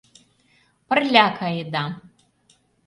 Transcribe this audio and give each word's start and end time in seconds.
Пырля 0.87 1.27
каеда. 1.37 1.85